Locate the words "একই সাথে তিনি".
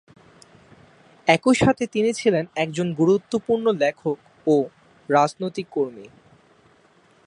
1.27-2.11